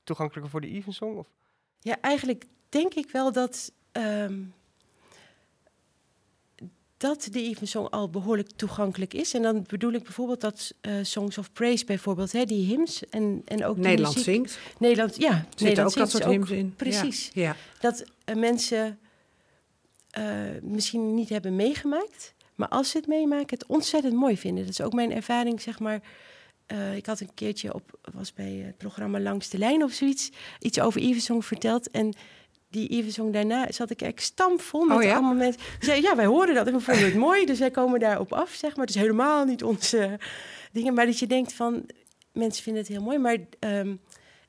[0.04, 1.18] toegankelijker voor de Evensong?
[1.18, 1.28] Of?
[1.80, 4.54] Ja, eigenlijk denk ik wel dat, um,
[7.02, 9.34] dat de Evensong al behoorlijk toegankelijk is.
[9.34, 13.42] En dan bedoel ik bijvoorbeeld dat uh, Songs of Praise bijvoorbeeld, hè, die hymns en,
[13.46, 14.60] en ook Nederland muziek, zingt.
[14.80, 15.46] Nederland, ja.
[15.50, 16.76] Zit Nederland ook dat soort ook, hymns in.
[16.76, 17.30] Precies.
[17.34, 17.42] Ja.
[17.42, 17.56] ja.
[17.80, 19.00] Dat uh, mensen
[20.18, 20.24] uh,
[20.62, 24.64] misschien niet hebben meegemaakt, maar als ze het meemaken, het ontzettend mooi vinden.
[24.64, 26.02] Dat is ook mijn ervaring, zeg maar.
[26.96, 30.80] Ik had een keertje op, was bij het programma Langs de Lijn of zoiets, iets
[30.80, 31.90] over Evensong verteld.
[31.90, 32.14] En
[32.72, 35.14] die Evensong daarna zat ik echt stampvol met oh, ja?
[35.14, 35.62] allemaal mensen.
[35.80, 38.50] Zeiden, ja, wij hoorden dat en we vonden het mooi, dus wij komen daarop af,
[38.50, 38.86] zeg maar.
[38.86, 40.20] Het is helemaal niet onze
[40.72, 41.86] dingen, maar dat je denkt van,
[42.32, 43.18] mensen vinden het heel mooi.
[43.18, 44.00] Maar um,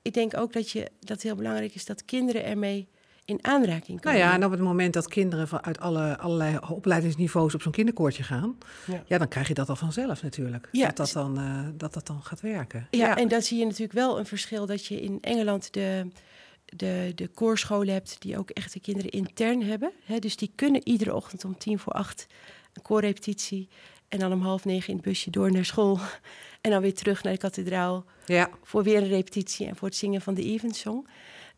[0.02, 2.88] ik denk ook dat, je, dat het heel belangrijk is dat kinderen ermee
[3.24, 4.18] in aanraking komen.
[4.18, 7.72] Nou ja, en op het moment dat kinderen van uit alle, allerlei opleidingsniveaus op zo'n
[7.72, 9.02] kinderkoortje gaan, ja.
[9.06, 9.18] ja.
[9.18, 10.68] dan krijg je dat al vanzelf natuurlijk.
[10.72, 10.86] Ja.
[10.86, 12.86] Dat, dat, dan, uh, dat dat dan gaat werken.
[12.90, 16.06] Ja, ja, en dan zie je natuurlijk wel een verschil dat je in Engeland de,
[16.76, 19.92] de, de koorscholen hebt die ook echt de kinderen intern hebben.
[20.04, 22.26] Hè, dus die kunnen iedere ochtend om tien voor acht
[22.72, 23.68] een koorrepetitie
[24.08, 25.98] en dan om half negen in het busje door naar school
[26.60, 28.50] en dan weer terug naar de kathedraal ja.
[28.62, 31.08] voor weer een repetitie en voor het zingen van de Evensong.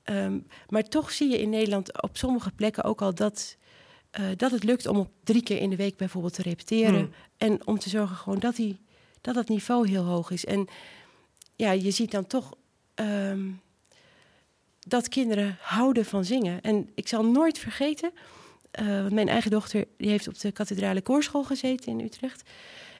[0.04, 3.56] Um, maar toch zie je in Nederland op sommige plekken ook al dat,
[4.20, 6.94] uh, dat het lukt om op drie keer in de week bijvoorbeeld te repeteren.
[6.94, 7.12] Hmm.
[7.36, 8.80] En om te zorgen gewoon dat, die,
[9.20, 10.44] dat het niveau heel hoog is.
[10.44, 10.68] En
[11.56, 12.54] ja, je ziet dan toch
[12.94, 13.60] um,
[14.84, 16.60] dat kinderen houden van zingen.
[16.60, 18.10] En ik zal nooit vergeten,
[18.80, 22.42] uh, want mijn eigen dochter die heeft op de kathedrale koorschool gezeten in Utrecht.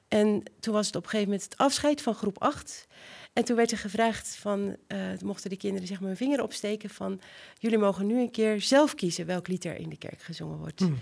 [0.07, 2.87] En toen was het op een gegeven moment het afscheid van groep 8.
[3.33, 6.89] En toen werd er gevraagd van, uh, mochten de kinderen zeg maar hun vinger opsteken
[6.89, 7.21] van,
[7.59, 10.79] jullie mogen nu een keer zelf kiezen welk lied er in de kerk gezongen wordt.
[10.79, 10.99] Mm.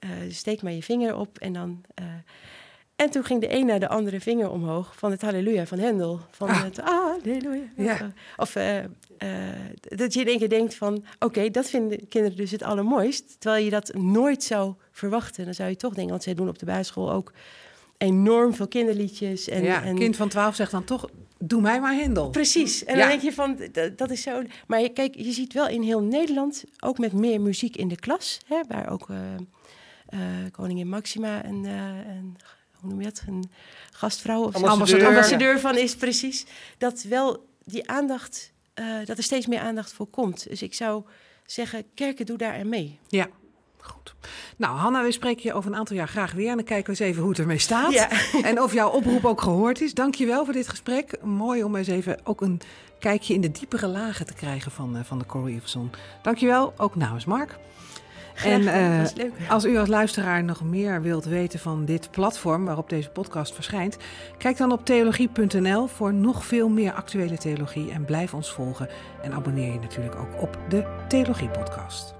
[0.00, 1.84] Uh, steek maar je vinger op en dan.
[2.96, 6.20] En toen ging de een naar de andere vinger omhoog van het Halleluja van Hendel.
[6.30, 6.62] Van Ah.
[6.62, 7.62] het Halleluja.
[7.76, 8.12] Ja.
[8.36, 8.78] Of uh,
[9.82, 13.36] dat je in één keer denkt van, oké, okay, dat vinden kinderen dus het allermooist.
[13.40, 15.44] Terwijl je dat nooit zou verwachten.
[15.44, 17.32] Dan zou je toch denken, want zij doen op de basisschool ook
[17.98, 19.48] enorm veel kinderliedjes.
[19.48, 22.30] En, ja, en een kind van 12 zegt dan toch, doe mij maar Hendel.
[22.30, 22.84] Precies.
[22.84, 23.00] En Ja.
[23.00, 23.58] dan denk je van,
[23.96, 24.42] dat, is zo...
[24.66, 28.40] Maar kijk, je ziet wel in heel Nederland, ook met meer muziek in de klas...
[28.46, 29.16] Hè, waar ook eh,
[30.06, 30.20] eh,
[30.52, 32.36] koningin Maxima en, eh, en
[32.84, 33.50] hoe noem je dat, een
[33.90, 35.06] gastvrouw of Ambassadeur.
[35.06, 36.46] ambassadeur van is, precies.
[36.78, 40.48] Dat wel die aandacht, eh, dat er steeds meer aandacht voor komt.
[40.48, 41.04] Dus ik zou
[41.46, 42.98] zeggen, kerken, doe daar aan mee.
[43.08, 43.28] Ja,
[43.78, 44.14] goed.
[44.56, 46.48] Nou, Hanna, we spreken je over een aantal jaar graag weer.
[46.50, 47.92] En dan kijken we eens even hoe het ermee staat.
[47.92, 48.08] Ja.
[48.42, 49.94] En of jouw oproep ook gehoord is.
[49.94, 51.22] Dank je wel voor dit gesprek.
[51.22, 52.60] Mooi om eens even ook een
[52.98, 55.62] kijkje in de diepere lagen te krijgen van, eh, van de Corrie.
[56.22, 57.58] Dank je wel, ook namens Mark.
[58.34, 59.50] En, eh.
[59.50, 63.96] Als u als luisteraar nog meer wilt weten van dit platform waarop deze podcast verschijnt,
[64.38, 68.88] kijk dan op theologie.nl voor nog veel meer actuele theologie en blijf ons volgen.
[69.22, 72.13] En abonneer je natuurlijk ook op de Theologie Podcast.